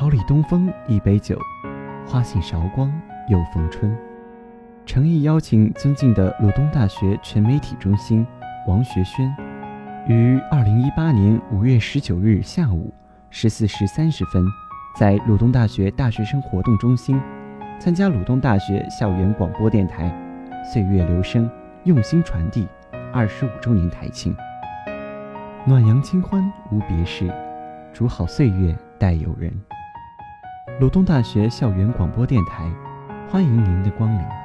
[0.00, 1.38] 桃李东风一杯酒，
[2.06, 2.90] 花信韶光
[3.28, 3.94] 又逢春。
[4.86, 8.26] 诚意邀请尊敬的鲁东大学全媒体中心
[8.66, 9.30] 王学轩，
[10.08, 12.90] 于二零一八年五月十九日下午
[13.28, 14.42] 十四时三十分，
[14.98, 17.20] 在鲁东大学大学生活动中心，
[17.78, 20.10] 参加鲁东大学校园广播电台
[20.64, 21.46] “岁月留声，
[21.84, 22.66] 用心传递”
[23.12, 24.34] 二十五周年台庆。
[25.66, 26.42] 暖阳清欢
[26.72, 27.30] 无别事，
[27.92, 29.52] 煮好岁月待友人。
[30.80, 32.72] 鲁东大学校园广播电台，
[33.28, 34.39] 欢迎您的光临。